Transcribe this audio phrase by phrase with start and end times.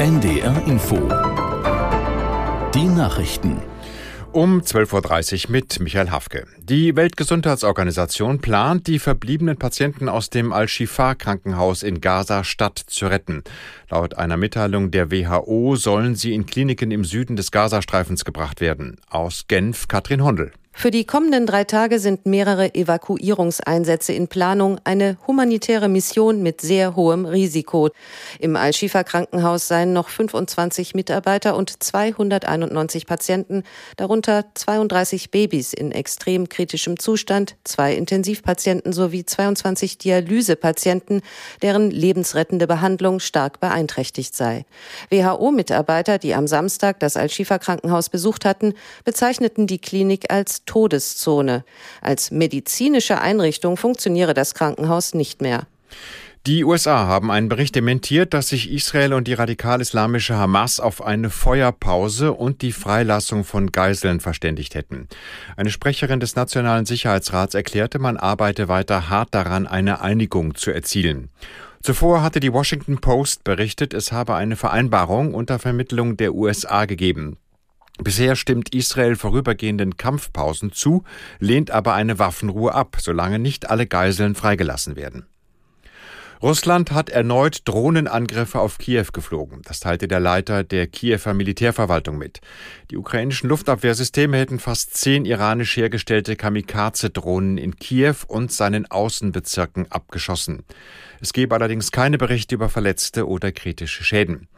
[0.00, 0.96] NDR Info.
[2.72, 3.60] Die Nachrichten.
[4.32, 6.46] Um 12.30 Uhr mit Michael Hafke.
[6.58, 13.44] Die Weltgesundheitsorganisation plant, die verbliebenen Patienten aus dem Al-Shifa-Krankenhaus in Gaza-Stadt zu retten.
[13.90, 18.96] Laut einer Mitteilung der WHO sollen sie in Kliniken im Süden des Gazastreifens gebracht werden.
[19.10, 20.52] Aus Genf Katrin Hondel.
[20.80, 26.96] Für die kommenden drei Tage sind mehrere Evakuierungseinsätze in Planung, eine humanitäre Mission mit sehr
[26.96, 27.90] hohem Risiko.
[28.38, 33.64] Im Al-Shifa-Krankenhaus seien noch 25 Mitarbeiter und 291 Patienten,
[33.98, 41.20] darunter 32 Babys in extrem kritischem Zustand, zwei Intensivpatienten sowie 22 Dialysepatienten,
[41.60, 44.64] deren lebensrettende Behandlung stark beeinträchtigt sei.
[45.10, 48.72] WHO-Mitarbeiter, die am Samstag das Al-Shifa-Krankenhaus besucht hatten,
[49.04, 51.64] bezeichneten die Klinik als Todeszone.
[52.00, 55.66] Als medizinische Einrichtung funktioniere das Krankenhaus nicht mehr.
[56.46, 61.28] Die USA haben einen Bericht dementiert, dass sich Israel und die radikal-islamische Hamas auf eine
[61.28, 65.08] Feuerpause und die Freilassung von Geiseln verständigt hätten.
[65.56, 71.30] Eine Sprecherin des Nationalen Sicherheitsrats erklärte, man arbeite weiter hart daran, eine Einigung zu erzielen.
[71.82, 77.38] Zuvor hatte die Washington Post berichtet, es habe eine Vereinbarung unter Vermittlung der USA gegeben.
[78.02, 81.04] Bisher stimmt Israel vorübergehenden Kampfpausen zu,
[81.38, 85.26] lehnt aber eine Waffenruhe ab, solange nicht alle Geiseln freigelassen werden.
[86.42, 89.60] Russland hat erneut Drohnenangriffe auf Kiew geflogen.
[89.64, 92.40] Das teilte der Leiter der Kiewer Militärverwaltung mit.
[92.90, 100.64] Die ukrainischen Luftabwehrsysteme hätten fast zehn iranisch hergestellte Kamikaze-Drohnen in Kiew und seinen Außenbezirken abgeschossen.
[101.20, 104.48] Es gebe allerdings keine Berichte über Verletzte oder kritische Schäden.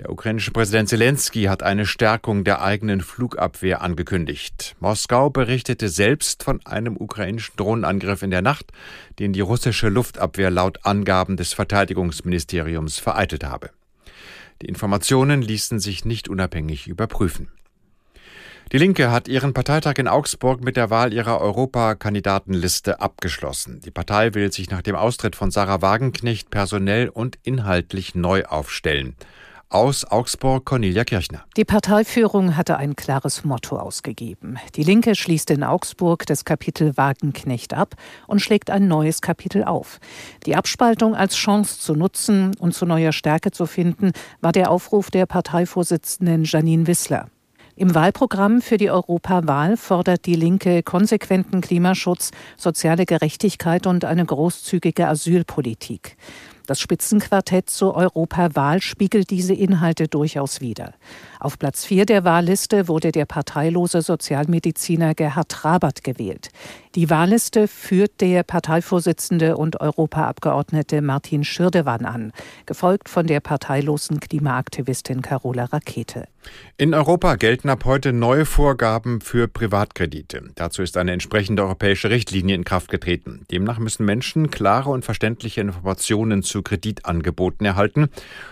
[0.00, 4.76] Der ukrainische Präsident Zelensky hat eine Stärkung der eigenen Flugabwehr angekündigt.
[4.80, 8.72] Moskau berichtete selbst von einem ukrainischen Drohnenangriff in der Nacht,
[9.18, 13.70] den die russische Luftabwehr laut Angaben des Verteidigungsministeriums vereitelt habe.
[14.62, 17.48] Die Informationen ließen sich nicht unabhängig überprüfen.
[18.72, 23.80] Die Linke hat ihren Parteitag in Augsburg mit der Wahl ihrer Europakandidatenliste abgeschlossen.
[23.84, 29.14] Die Partei will sich nach dem Austritt von Sarah Wagenknecht personell und inhaltlich neu aufstellen.
[29.68, 31.42] Aus Augsburg Cornelia Kirchner.
[31.56, 34.58] Die Parteiführung hatte ein klares Motto ausgegeben.
[34.76, 37.96] Die Linke schließt in Augsburg das Kapitel Wagenknecht ab
[38.28, 39.98] und schlägt ein neues Kapitel auf.
[40.46, 45.10] Die Abspaltung als Chance zu nutzen und zu neuer Stärke zu finden, war der Aufruf
[45.10, 47.26] der Parteivorsitzenden Janine Wissler.
[47.74, 55.08] Im Wahlprogramm für die Europawahl fordert die Linke konsequenten Klimaschutz, soziale Gerechtigkeit und eine großzügige
[55.08, 56.16] Asylpolitik.
[56.66, 60.94] Das Spitzenquartett zur Europawahl spiegelt diese Inhalte durchaus wider.
[61.40, 66.50] Auf Platz 4 der Wahlliste wurde der parteilose Sozialmediziner Gerhard Trabert gewählt.
[66.94, 72.32] Die Wahlliste führt der Parteivorsitzende und Europaabgeordnete Martin Schirdewan an,
[72.64, 76.26] gefolgt von der parteilosen Klimaaktivistin Carola Rakete.
[76.78, 80.42] In Europa gelten ab heute neue Vorgaben für Privatkredite.
[80.54, 83.44] Dazu ist eine entsprechende europäische Richtlinie in Kraft getreten.
[83.50, 88.08] Demnach müssen Menschen klare und verständliche Informationen zu Kreditangeboten erhalten,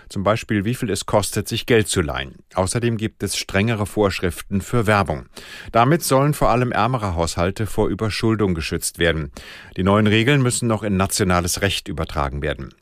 [0.09, 2.37] zum Beispiel wie viel es kostet, sich Geld zu leihen.
[2.85, 5.25] Außerdem gibt es strengere Vorschriften für Werbung.
[5.73, 9.33] Damit sollen vor allem ärmere Haushalte vor Überschuldung geschützt werden.
[9.79, 12.75] Die neuen Regeln müssen noch in nationales Recht übertragen werden.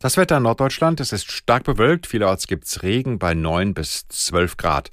[0.00, 4.58] Das Wetter in Norddeutschland, es ist stark bewölkt, vielerorts gibt's Regen bei 9 bis 12
[4.58, 4.90] Grad.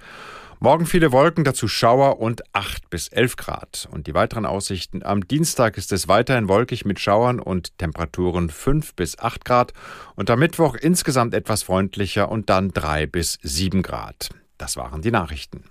[0.60, 3.88] Morgen viele Wolken, dazu Schauer und 8 bis 11 Grad.
[3.92, 5.04] Und die weiteren Aussichten.
[5.04, 9.74] Am Dienstag ist es weiterhin wolkig mit Schauern und Temperaturen 5 bis 8 Grad.
[10.16, 14.30] Und am Mittwoch insgesamt etwas freundlicher und dann 3 bis 7 Grad.
[14.58, 15.64] Das waren die Nachrichten.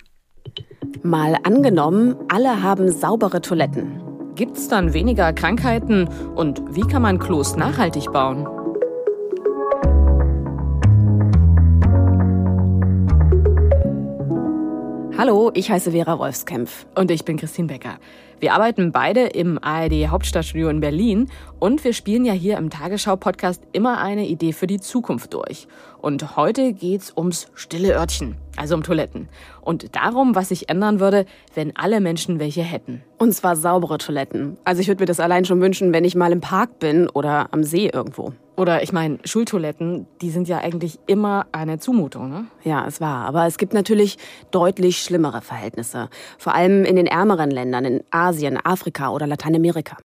[1.02, 4.00] Mal angenommen, alle haben saubere Toiletten.
[4.36, 6.06] Gibt's dann weniger Krankheiten?
[6.36, 8.46] Und wie kann man Klos nachhaltig bauen?
[15.18, 16.84] Hallo, ich heiße Vera Wolfskämpf.
[16.94, 17.96] Und ich bin Christine Becker.
[18.38, 23.62] Wir arbeiten beide im ARD Hauptstadtstudio in Berlin und wir spielen ja hier im Tagesschau-Podcast
[23.72, 25.68] immer eine Idee für die Zukunft durch.
[26.02, 29.30] Und heute geht's ums stille Örtchen, also um Toiletten.
[29.62, 31.24] Und darum, was sich ändern würde,
[31.54, 33.02] wenn alle Menschen welche hätten.
[33.16, 34.58] Und zwar saubere Toiletten.
[34.64, 37.48] Also ich würde mir das allein schon wünschen, wenn ich mal im Park bin oder
[37.54, 38.34] am See irgendwo.
[38.56, 42.46] Oder ich meine, Schultoiletten, die sind ja eigentlich immer eine Zumutung, ne?
[42.64, 43.26] Ja, es war.
[43.26, 44.16] Aber es gibt natürlich
[44.50, 46.08] deutlich schlimmere Verhältnisse.
[46.38, 49.98] Vor allem in den ärmeren Ländern, in Asien, Afrika oder Lateinamerika.